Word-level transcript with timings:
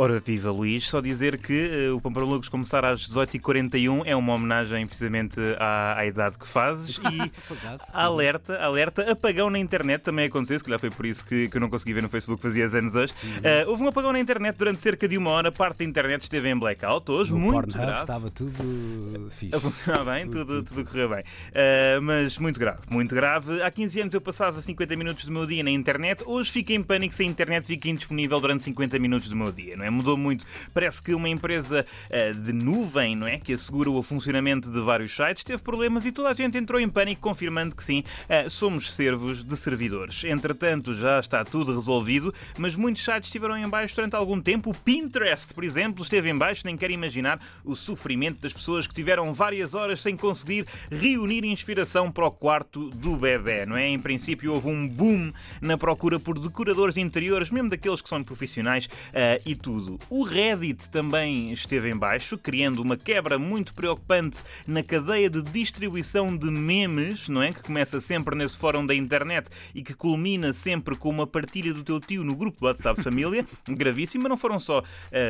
Ora 0.00 0.20
viva 0.20 0.52
Luís, 0.52 0.88
só 0.88 1.00
dizer 1.00 1.38
que 1.38 1.88
uh, 1.90 1.96
o 1.96 2.00
Pampalucos 2.00 2.48
começar 2.48 2.86
às 2.86 3.04
18h41 3.08 4.02
é 4.06 4.14
uma 4.14 4.32
homenagem 4.32 4.86
precisamente 4.86 5.40
à, 5.58 5.98
à 5.98 6.06
idade 6.06 6.38
que 6.38 6.46
fazes 6.46 6.98
e 6.98 7.32
alerta, 7.92 8.60
alerta, 8.60 9.10
apagão 9.10 9.50
na 9.50 9.58
internet 9.58 10.02
também 10.02 10.26
aconteceu, 10.26 10.56
se 10.56 10.64
calhar 10.64 10.78
foi 10.78 10.88
por 10.88 11.04
isso 11.04 11.24
que, 11.24 11.48
que 11.48 11.56
eu 11.56 11.60
não 11.60 11.68
consegui 11.68 11.94
ver 11.94 12.02
no 12.04 12.08
Facebook 12.08 12.40
fazia 12.40 12.66
anos 12.66 12.94
hoje. 12.94 13.12
Uh, 13.12 13.68
houve 13.68 13.82
um 13.82 13.88
apagão 13.88 14.12
na 14.12 14.20
internet 14.20 14.56
durante 14.56 14.78
cerca 14.78 15.08
de 15.08 15.18
uma 15.18 15.30
hora, 15.30 15.50
parte 15.50 15.78
da 15.78 15.84
internet 15.84 16.22
esteve 16.22 16.48
em 16.48 16.56
blackout 16.56 17.10
hoje, 17.10 17.32
no 17.32 17.40
muito 17.40 17.54
Pornhub 17.54 17.76
grave. 17.76 18.00
estava 18.00 18.30
tudo 18.30 19.26
fixe. 19.34 19.56
A 19.56 19.58
funcionar 19.58 20.04
bem, 20.04 20.26
tudo, 20.30 20.62
tudo, 20.62 20.64
tudo 20.64 20.84
correu 20.84 21.08
bem. 21.08 21.22
Uh, 21.22 22.00
mas 22.02 22.38
muito 22.38 22.60
grave, 22.60 22.82
muito 22.88 23.12
grave. 23.16 23.60
Há 23.62 23.68
15 23.68 24.00
anos 24.02 24.14
eu 24.14 24.20
passava 24.20 24.62
50 24.62 24.94
minutos 24.94 25.24
do 25.24 25.32
meu 25.32 25.44
dia 25.44 25.64
na 25.64 25.72
internet, 25.72 26.22
hoje 26.24 26.52
fico 26.52 26.70
em 26.70 26.84
pânico 26.84 27.12
se 27.12 27.24
a 27.24 27.26
internet 27.26 27.66
fica 27.66 27.88
indisponível 27.88 28.38
durante 28.38 28.62
50 28.62 28.96
minutos 29.00 29.28
do 29.28 29.34
meu 29.34 29.50
dia, 29.50 29.76
não 29.76 29.84
é? 29.84 29.87
Mudou 29.90 30.16
muito. 30.16 30.44
Parece 30.72 31.02
que 31.02 31.14
uma 31.14 31.28
empresa 31.28 31.84
uh, 32.10 32.34
de 32.34 32.52
nuvem, 32.52 33.16
não 33.16 33.26
é? 33.26 33.38
Que 33.38 33.52
assegura 33.52 33.90
o 33.90 34.02
funcionamento 34.02 34.70
de 34.70 34.80
vários 34.80 35.14
sites, 35.14 35.44
teve 35.44 35.62
problemas 35.62 36.04
e 36.06 36.12
toda 36.12 36.30
a 36.30 36.34
gente 36.34 36.56
entrou 36.58 36.80
em 36.80 36.88
pânico, 36.88 37.20
confirmando 37.20 37.74
que 37.74 37.82
sim, 37.82 38.04
uh, 38.24 38.48
somos 38.48 38.94
servos 38.94 39.44
de 39.44 39.56
servidores. 39.56 40.24
Entretanto, 40.24 40.94
já 40.94 41.18
está 41.18 41.44
tudo 41.44 41.74
resolvido, 41.74 42.32
mas 42.56 42.76
muitos 42.76 43.04
sites 43.04 43.28
estiveram 43.28 43.56
em 43.56 43.68
baixo 43.68 43.94
durante 43.96 44.16
algum 44.16 44.40
tempo. 44.40 44.70
O 44.70 44.74
Pinterest, 44.74 45.52
por 45.54 45.64
exemplo, 45.64 46.02
esteve 46.02 46.30
em 46.30 46.36
baixo, 46.36 46.62
nem 46.64 46.76
quero 46.76 46.92
imaginar 46.92 47.40
o 47.64 47.74
sofrimento 47.74 48.40
das 48.40 48.52
pessoas 48.52 48.86
que 48.86 48.94
tiveram 48.94 49.32
várias 49.32 49.74
horas 49.74 50.00
sem 50.00 50.16
conseguir 50.16 50.66
reunir 50.90 51.44
inspiração 51.44 52.10
para 52.10 52.26
o 52.26 52.30
quarto 52.30 52.90
do 52.90 53.16
bebê, 53.16 53.66
não 53.66 53.76
é? 53.76 53.88
Em 53.88 53.98
princípio, 53.98 54.52
houve 54.52 54.68
um 54.68 54.88
boom 54.88 55.32
na 55.60 55.76
procura 55.76 56.18
por 56.18 56.38
decoradores 56.38 56.94
de 56.94 57.00
interiores, 57.00 57.50
mesmo 57.50 57.70
daqueles 57.70 58.00
que 58.00 58.08
são 58.08 58.22
profissionais 58.22 58.86
uh, 58.86 59.40
e 59.44 59.54
tudo. 59.54 59.77
O 60.10 60.22
Reddit 60.22 60.88
também 60.88 61.52
esteve 61.52 61.90
em 61.90 61.96
baixo, 61.96 62.36
criando 62.36 62.80
uma 62.80 62.96
quebra 62.96 63.38
muito 63.38 63.74
preocupante 63.74 64.42
na 64.66 64.82
cadeia 64.82 65.28
de 65.28 65.42
distribuição 65.42 66.36
de 66.36 66.50
memes, 66.50 67.28
não 67.28 67.42
é? 67.42 67.52
Que 67.52 67.62
começa 67.62 68.00
sempre 68.00 68.34
nesse 68.34 68.56
fórum 68.56 68.86
da 68.86 68.94
internet 68.94 69.48
e 69.74 69.82
que 69.82 69.94
culmina 69.94 70.52
sempre 70.52 70.96
com 70.96 71.08
uma 71.08 71.26
partilha 71.26 71.72
do 71.72 71.84
teu 71.84 72.00
tio 72.00 72.24
no 72.24 72.34
grupo 72.34 72.60
do 72.60 72.66
WhatsApp 72.66 73.02
Família. 73.02 73.44
Gravíssima. 73.68 74.28
Não 74.28 74.36
foram 74.36 74.58
só 74.58 74.80
uh, 74.80 74.84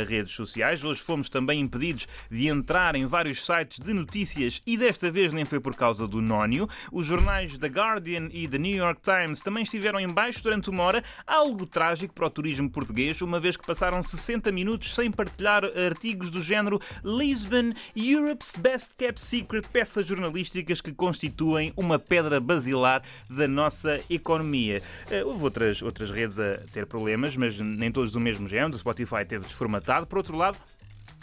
redes 0.09 0.35
sociais, 0.35 0.85
hoje 0.85 1.01
fomos 1.01 1.29
também 1.29 1.61
impedidos 1.61 2.07
de 2.31 2.49
entrar 2.49 2.95
em 2.95 3.07
vários 3.07 3.45
sites 3.45 3.79
de 3.79 3.93
notícias 3.93 4.63
e 4.67 4.77
desta 4.77 5.11
vez 5.11 5.33
nem 5.33 5.45
foi 5.45 5.61
por 5.61 5.75
causa 5.75 6.07
do 6.07 6.21
nónio. 6.21 6.69
Os 6.93 7.07
jornais 7.07 7.57
The 7.59 7.69
Guardian 7.69 8.29
e 8.33 8.47
The 8.47 8.59
New 8.59 8.77
York 8.77 9.01
Times 9.03 9.43
também 9.43 9.63
estiveram 9.63 9.99
em 9.99 10.09
baixo 10.09 10.43
durante 10.43 10.71
uma 10.71 10.83
hora, 10.83 11.05
algo 11.27 11.67
trágico 11.67 12.15
para 12.15 12.27
o 12.27 12.31
turismo 12.31 12.71
português, 12.71 13.21
uma 13.21 13.41
vez 13.41 13.57
que 13.57 13.67
passaram 13.67 14.03
60 14.03 14.38
minutos 14.53 14.95
sem 14.95 15.11
partilhar 15.11 15.65
artigos 15.65 16.31
do 16.31 16.41
género 16.41 16.81
Lisbon, 17.05 17.73
Europe's 17.95 18.55
Best 18.57 18.95
Kept 18.97 19.21
Secret, 19.21 19.67
peças 19.73 20.07
jornalísticas 20.07 20.81
que 20.81 20.93
constituem 20.93 21.73
uma 21.77 21.99
pedra 21.99 22.41
basilar 22.41 23.03
da 23.29 23.49
nossa 23.49 24.01
economia. 24.09 24.83
Uh, 25.11 25.29
houve 25.29 25.45
outras, 25.45 25.83
outras 25.83 26.11
redes 26.11 26.39
a 26.39 26.59
ter 26.73 26.87
problemas, 26.87 27.37
mas 27.37 27.59
nem 27.59 27.91
todos 27.91 28.13
do 28.13 28.21
mesmo 28.21 28.49
género. 28.49 28.75
O 28.75 28.79
Spotify 28.79 29.25
teve 29.27 29.45
desformatado. 29.45 30.07
Por 30.07 30.19
outro 30.19 30.37
lado, 30.37 30.59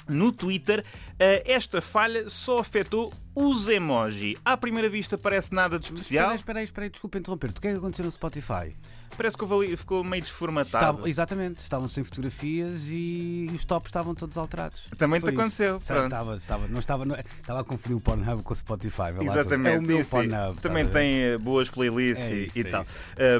no 0.07 0.31
Twitter, 0.31 0.85
esta 1.17 1.81
falha 1.81 2.29
só 2.29 2.59
afetou 2.59 3.11
os 3.33 3.67
emoji. 3.67 4.37
À 4.45 4.55
primeira 4.55 4.87
vista 4.87 5.17
parece 5.17 5.53
nada 5.53 5.79
de 5.79 5.85
especial. 5.85 6.33
Espera 6.35 6.59
aí, 6.59 6.65
espera 6.65 6.85
aí, 6.85 6.89
desculpa 6.89 7.17
interromper-te. 7.17 7.57
O 7.57 7.61
que 7.61 7.67
é 7.67 7.71
que 7.71 7.77
aconteceu 7.77 8.05
no 8.05 8.11
Spotify? 8.11 8.75
Parece 9.17 9.37
que 9.37 9.77
ficou 9.77 10.03
meio 10.03 10.21
desformatado. 10.21 10.85
Estava, 10.85 11.09
exatamente, 11.09 11.59
estavam 11.59 11.87
sem 11.87 12.03
fotografias 12.03 12.87
e 12.89 13.49
os 13.53 13.65
tops 13.65 13.89
estavam 13.89 14.13
todos 14.13 14.37
alterados. 14.37 14.83
Também 14.97 15.19
te 15.19 15.29
aconteceu. 15.29 15.77
Estava, 15.77 16.35
estava, 16.35 16.67
não 16.67 16.79
estava, 16.79 17.05
não, 17.05 17.15
estava 17.15 17.61
a 17.61 17.63
conferir 17.63 17.97
o 17.97 18.01
Pornhub 18.01 18.43
com 18.43 18.53
o 18.53 18.55
Spotify. 18.55 19.13
Exatamente. 19.21 19.75
É 19.75 19.79
o 19.79 19.81
meu 19.81 20.03
sim, 20.03 20.09
Pornhub. 20.09 20.61
Também 20.61 20.87
tem 20.87 21.21
eh, 21.21 21.37
boas 21.37 21.69
playlists 21.69 22.25
é 22.25 22.33
e, 22.33 22.45
isso, 22.47 22.57
e 22.57 22.61
é 22.61 22.63
tal. 22.65 22.85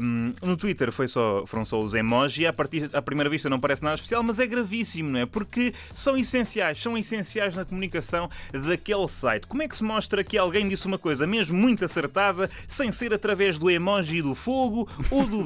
Um, 0.02 0.34
no 0.42 0.58
Twitter 0.58 0.92
foi 0.92 1.08
só, 1.08 1.46
foram 1.46 1.66
só 1.66 1.82
os 1.82 1.94
emojis. 1.94 2.46
À, 2.46 2.54
partir, 2.54 2.90
à 2.94 3.02
primeira 3.02 3.30
vista 3.30 3.50
não 3.50 3.60
parece 3.60 3.84
nada 3.84 3.96
especial, 3.96 4.24
mas 4.24 4.40
é 4.40 4.48
gravíssimo, 4.48 5.12
não 5.12 5.20
é? 5.20 5.26
Porque 5.26 5.74
são 5.94 6.18
essenciais, 6.18 6.82
são 6.82 6.98
essenciais 6.98 7.56
na 7.56 7.66
comunicação 7.66 8.30
daquele 8.52 9.08
site. 9.08 9.48
Como 9.48 9.62
é 9.62 9.68
que 9.68 9.76
se 9.76 9.84
mostra 9.84 10.24
que 10.24 10.38
alguém 10.38 10.68
disse 10.68 10.88
uma 10.88 10.98
coisa 10.98 11.28
mesmo 11.28 11.58
muito 11.58 11.84
acertada 11.86 12.50
sem 12.68 12.92
ser 12.92 13.14
através 13.14 13.58
do 13.58 13.70
emoji 13.70 14.22
do 14.22 14.36
fogo 14.36 14.88
ou 15.10 15.26
do 15.26 15.44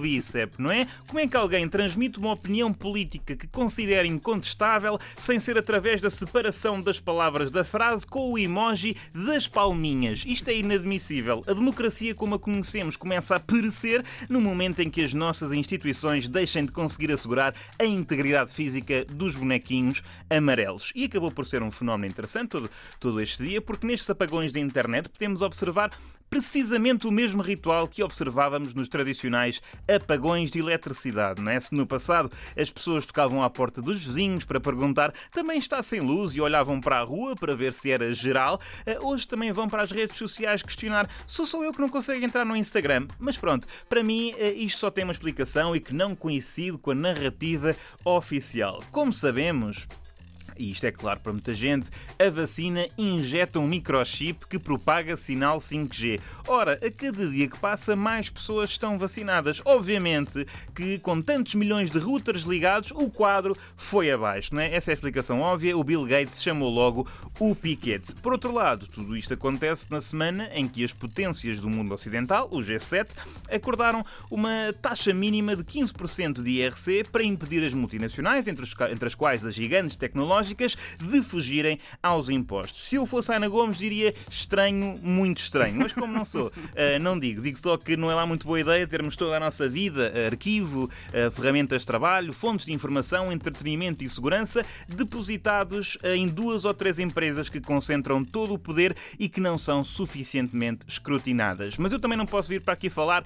não 0.57 0.71
é? 0.71 0.87
Como 1.07 1.19
é 1.19 1.27
que 1.27 1.37
alguém 1.37 1.67
transmite 1.67 2.19
uma 2.19 2.33
opinião 2.33 2.73
política 2.73 3.35
que 3.35 3.47
considera 3.47 4.07
incontestável 4.07 4.99
sem 5.17 5.39
ser 5.39 5.57
através 5.57 6.01
da 6.01 6.09
separação 6.09 6.81
das 6.81 6.99
palavras 6.99 7.51
da 7.51 7.63
frase 7.63 8.05
com 8.05 8.31
o 8.31 8.37
emoji 8.37 8.95
das 9.13 9.47
palminhas? 9.47 10.23
Isto 10.25 10.49
é 10.49 10.57
inadmissível. 10.57 11.43
A 11.47 11.53
democracia 11.53 12.13
como 12.15 12.35
a 12.35 12.39
conhecemos 12.39 12.95
começa 12.95 13.35
a 13.35 13.39
perecer 13.39 14.03
no 14.29 14.41
momento 14.41 14.81
em 14.81 14.89
que 14.89 15.03
as 15.03 15.13
nossas 15.13 15.51
instituições 15.51 16.27
deixem 16.27 16.65
de 16.65 16.71
conseguir 16.71 17.11
assegurar 17.11 17.53
a 17.77 17.85
integridade 17.85 18.51
física 18.51 19.05
dos 19.05 19.35
bonequinhos 19.35 20.01
amarelos. 20.29 20.91
E 20.95 21.05
acabou 21.05 21.31
por 21.31 21.45
ser 21.45 21.63
um 21.63 21.71
fenómeno 21.71 22.11
interessante 22.11 22.49
todo, 22.49 22.69
todo 22.99 23.21
este 23.21 23.43
dia, 23.43 23.61
porque 23.61 23.85
nestes 23.85 24.09
apagões 24.09 24.51
da 24.51 24.59
internet 24.59 25.09
podemos 25.09 25.41
observar 25.41 25.91
precisamente 26.29 27.07
o 27.07 27.11
mesmo 27.11 27.41
ritual 27.41 27.87
que 27.87 28.03
observávamos 28.03 28.73
nos 28.73 28.87
tradicionais 28.87 29.61
apagões 29.87 30.51
de 30.51 30.59
eletricidade, 30.59 31.41
não 31.41 31.51
é? 31.51 31.59
Se 31.59 31.73
no 31.73 31.87
passado 31.87 32.31
as 32.57 32.69
pessoas 32.69 33.05
tocavam 33.05 33.41
à 33.41 33.49
porta 33.49 33.81
dos 33.81 34.03
vizinhos 34.05 34.45
para 34.45 34.59
perguntar 34.59 35.13
também 35.31 35.57
está 35.57 35.81
sem 35.81 35.99
luz 35.99 36.35
e 36.35 36.41
olhavam 36.41 36.79
para 36.79 36.99
a 36.99 37.03
rua 37.03 37.35
para 37.35 37.55
ver 37.55 37.73
se 37.73 37.91
era 37.91 38.11
geral, 38.13 38.59
eh, 38.85 38.99
hoje 38.99 39.27
também 39.27 39.51
vão 39.51 39.67
para 39.67 39.83
as 39.83 39.91
redes 39.91 40.17
sociais 40.17 40.61
questionar 40.61 41.09
sou 41.25 41.45
só 41.45 41.63
eu 41.63 41.73
que 41.73 41.81
não 41.81 41.89
consigo 41.89 42.23
entrar 42.23 42.45
no 42.45 42.55
Instagram. 42.55 43.07
Mas 43.17 43.37
pronto, 43.37 43.67
para 43.87 44.03
mim 44.03 44.33
eh, 44.37 44.51
isto 44.51 44.79
só 44.79 44.91
tem 44.91 45.03
uma 45.03 45.13
explicação 45.13 45.75
e 45.75 45.79
que 45.79 45.93
não 45.93 46.15
coincide 46.15 46.77
com 46.77 46.91
a 46.91 46.95
narrativa 46.95 47.75
oficial. 48.05 48.83
Como 48.91 49.11
sabemos, 49.11 49.87
e 50.59 50.71
isto 50.71 50.85
é 50.85 50.91
claro 50.91 51.19
para 51.21 51.31
muita 51.31 51.53
gente, 51.53 51.89
a 52.19 52.29
vacina 52.29 52.87
injeta 52.97 53.59
um 53.59 53.67
microchip 53.67 54.45
que 54.45 54.59
propaga 54.59 55.15
sinal 55.15 55.57
5G. 55.57 56.19
Ora, 56.47 56.73
a 56.85 56.91
cada 56.91 57.27
dia 57.29 57.47
que 57.47 57.57
passa, 57.57 57.95
mais 57.95 58.29
pessoas 58.29 58.69
estão 58.69 58.99
vacinadas. 58.99 59.61
Obviamente 59.63 60.45
que 60.75 60.99
com 60.99 61.21
tantos 61.21 61.55
milhões 61.55 61.89
de 61.89 61.97
routers 61.97 62.43
ligados, 62.43 62.91
o 62.91 63.09
quadro 63.09 63.57
foi 63.77 64.11
abaixo, 64.11 64.53
não 64.53 64.61
é? 64.61 64.73
Essa 64.73 64.91
é 64.91 64.93
a 64.93 64.95
explicação 64.95 65.39
óbvia. 65.39 65.77
O 65.77 65.83
Bill 65.83 66.05
Gates 66.05 66.43
chamou 66.43 66.69
logo 66.69 67.07
o 67.39 67.55
Piquet. 67.55 68.13
Por 68.21 68.33
outro 68.33 68.51
lado, 68.51 68.87
tudo 68.87 69.15
isto 69.15 69.33
acontece 69.33 69.89
na 69.89 70.01
semana 70.01 70.49
em 70.53 70.67
que 70.67 70.83
as 70.83 70.91
potências 70.91 71.61
do 71.61 71.69
mundo 71.69 71.93
ocidental, 71.93 72.49
o 72.51 72.59
G7, 72.59 73.07
acordaram 73.49 74.05
uma 74.29 74.73
taxa 74.81 75.13
mínima 75.13 75.55
de 75.55 75.63
15% 75.63 76.41
de 76.41 76.49
IRC 76.49 77.05
para 77.11 77.23
impedir 77.23 77.63
as 77.63 77.73
multinacionais, 77.73 78.47
entre, 78.47 78.65
as 79.05 79.15
quais 79.15 79.45
as 79.45 79.55
gigantes 79.55 79.95
tecnológicas, 79.95 80.48
de 80.97 81.21
fugirem 81.21 81.79
aos 82.01 82.29
impostos. 82.29 82.87
Se 82.87 82.95
eu 82.95 83.05
fosse 83.05 83.33
Ana 83.33 83.47
Gomes, 83.47 83.77
diria 83.77 84.13
estranho, 84.29 84.99
muito 85.01 85.39
estranho. 85.39 85.75
Mas 85.77 85.93
como 85.93 86.13
não 86.13 86.25
sou, 86.25 86.47
uh, 86.47 86.99
não 87.01 87.19
digo. 87.19 87.41
Digo 87.41 87.57
só 87.57 87.77
que 87.77 87.95
não 87.95 88.09
é 88.09 88.15
lá 88.15 88.25
muito 88.25 88.45
boa 88.45 88.59
ideia 88.59 88.87
termos 88.87 89.15
toda 89.15 89.37
a 89.37 89.39
nossa 89.39 89.67
vida, 89.67 90.11
arquivo, 90.27 90.85
uh, 90.85 91.31
ferramentas 91.31 91.81
de 91.81 91.87
trabalho, 91.87 92.33
fontes 92.33 92.65
de 92.65 92.73
informação, 92.73 93.31
entretenimento 93.31 94.03
e 94.03 94.09
segurança 94.09 94.65
depositados 94.87 95.97
em 96.03 96.27
duas 96.27 96.65
ou 96.65 96.73
três 96.73 96.99
empresas 96.99 97.49
que 97.49 97.59
concentram 97.59 98.23
todo 98.23 98.53
o 98.53 98.59
poder 98.59 98.95
e 99.17 99.29
que 99.29 99.39
não 99.39 99.57
são 99.57 99.83
suficientemente 99.83 100.85
escrutinadas. 100.87 101.77
Mas 101.77 101.91
eu 101.91 101.99
também 101.99 102.17
não 102.17 102.25
posso 102.25 102.49
vir 102.49 102.61
para 102.61 102.73
aqui 102.73 102.89
falar 102.89 103.23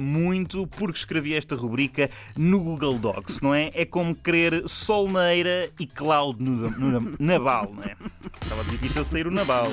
muito 0.00 0.66
porque 0.66 0.98
escrevi 0.98 1.34
esta 1.34 1.54
rubrica 1.54 2.10
no 2.36 2.60
Google 2.60 2.98
Docs, 2.98 3.40
não 3.40 3.54
é? 3.54 3.70
É 3.74 3.84
como 3.84 4.14
querer 4.14 4.68
sol 4.68 5.08
na 5.08 5.34
eira 5.34 5.70
e 5.78 5.86
cloud 5.86 6.42
no, 6.42 6.65
no 6.70 7.16
Nabal, 7.18 7.72
não 7.72 7.82
é? 7.82 7.96
Estava 8.42 8.64
difícil 8.64 9.04
de 9.04 9.10
sair 9.10 9.26
o 9.26 9.30
Nabal. 9.30 9.66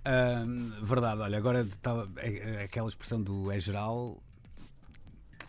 Uh, 0.00 0.84
verdade, 0.84 1.20
olha, 1.20 1.36
agora 1.36 1.60
estava 1.60 2.08
é, 2.16 2.60
é 2.60 2.64
aquela 2.64 2.88
expressão 2.88 3.22
do 3.22 3.50
é 3.50 3.60
geral 3.60 4.22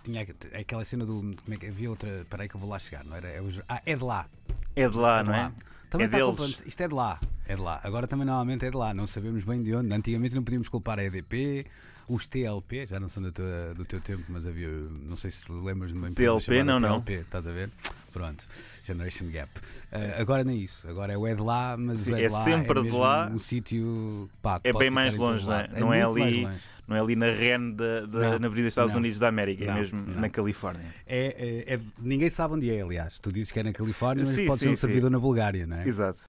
tinha 0.03 0.27
aquela 0.59 0.83
cena 0.85 1.05
do. 1.05 1.21
Como 1.21 1.53
é 1.53 1.57
que 1.57 1.67
havia 1.67 1.89
outra. 1.89 2.25
Peraí 2.29 2.47
que 2.47 2.55
eu 2.55 2.59
vou 2.59 2.69
lá 2.69 2.79
chegar, 2.79 3.03
não 3.03 3.15
era? 3.15 3.27
É 3.27 3.41
o, 3.41 3.49
ah, 3.67 3.81
é 3.85 3.95
de 3.95 4.03
lá. 4.03 4.27
É 4.75 4.87
de 4.87 4.97
lá, 4.97 5.19
é 5.19 5.23
de 5.23 5.29
não 5.29 5.35
é? 5.35 5.51
Também 5.89 6.07
é 6.07 6.09
deles. 6.09 6.63
Isto 6.65 6.81
é 6.81 6.87
de 6.87 6.93
lá. 6.93 7.19
É 7.49 7.55
de 7.55 7.61
lá. 7.63 7.79
Agora 7.83 8.07
também 8.07 8.27
normalmente 8.27 8.63
é 8.63 8.69
de 8.69 8.77
lá. 8.77 8.93
Não 8.93 9.07
sabemos 9.07 9.43
bem 9.43 9.63
de 9.63 9.73
onde. 9.73 9.91
Antigamente 9.91 10.35
não 10.35 10.43
podíamos 10.43 10.69
culpar 10.69 10.99
a 10.99 11.03
EDP 11.03 11.65
Os 12.07 12.27
TLP, 12.27 12.85
já 12.85 12.99
não 12.99 13.09
são 13.09 13.23
do 13.23 13.31
teu, 13.31 13.45
do 13.73 13.85
teu 13.85 13.99
tempo, 13.99 14.23
mas 14.29 14.45
havia, 14.45 14.67
não 14.69 15.17
sei 15.17 15.31
se 15.31 15.51
lembras 15.51 15.91
de 15.91 15.97
uma 15.97 16.09
empresa 16.09 16.29
TLP, 16.29 16.63
não, 16.63 16.79
não. 16.79 17.01
TLP, 17.01 17.23
estás 17.23 17.47
a 17.47 17.51
ver? 17.51 17.71
Pronto, 18.13 18.47
Generation 18.83 19.31
Gap. 19.31 19.49
Uh, 19.57 20.21
agora 20.21 20.43
nem 20.43 20.61
isso, 20.61 20.87
agora 20.87 21.11
é 21.11 21.17
o 21.17 21.25
é 21.25 21.33
de 21.33 21.41
lá, 21.41 21.75
mas 21.75 22.01
Sim, 22.01 22.13
é, 22.13 22.25
é 22.25 22.29
lá 22.29 22.43
sempre 22.43 22.79
é 22.79 22.83
de 22.83 22.91
lá. 22.91 23.27
um 23.27 23.39
sítio 23.39 24.29
é 24.63 24.71
bem 24.71 24.91
mais 24.91 25.17
longe, 25.17 25.45
não 25.45 25.55
é? 25.55 25.67
Não 25.79 25.93
é 25.93 26.03
ali 26.03 26.47
não 26.89 26.95
é 26.95 26.99
ali 27.01 27.15
na 27.15 27.27
REN 27.27 27.73
da, 27.73 28.07
da, 28.07 28.39
na 28.39 28.47
Avenida 28.47 28.63
dos 28.63 28.65
Estados 28.65 28.93
não, 28.93 28.99
Unidos 28.99 29.19
da 29.19 29.27
América, 29.27 29.63
é 29.63 29.67
não, 29.67 29.73
é 29.73 29.79
mesmo 29.79 30.03
não. 30.07 30.21
na 30.21 30.27
Califórnia. 30.27 30.87
É, 31.05 31.65
é, 31.67 31.75
é, 31.75 31.79
ninguém 31.99 32.31
sabe 32.31 32.55
onde 32.55 32.73
é, 32.73 32.81
aliás. 32.81 33.19
Tu 33.19 33.31
dizes 33.31 33.51
que 33.51 33.59
é 33.59 33.63
na 33.63 33.71
Califórnia, 33.71 34.25
mas 34.25 34.33
sim, 34.33 34.47
pode 34.47 34.59
sim, 34.59 34.65
ser 34.65 34.71
um 34.71 34.75
servidor 34.75 35.11
na 35.11 35.19
Bulgária, 35.19 35.67
não 35.67 35.77
é? 35.77 35.87
Exato. 35.87 36.17